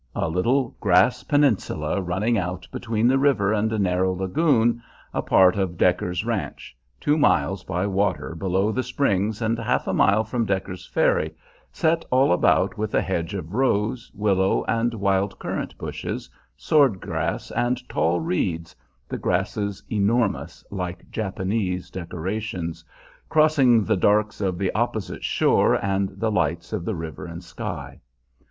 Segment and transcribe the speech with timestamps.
[0.15, 4.81] A little grass peninsula running out between the river and a narrow lagoon,
[5.13, 9.93] a part of Decker's ranch, two miles by water below the Springs and half a
[9.93, 11.35] mile from Decker's Ferry,
[11.71, 16.27] set all about with a hedge of rose, willow, and wild currant bushes,
[16.57, 18.75] sword grass, and tall reeds,
[19.07, 22.83] the grasses enormous, like Japanese decorations,
[23.29, 28.01] crossing the darks of the opposite shore and the lights of the river and sky.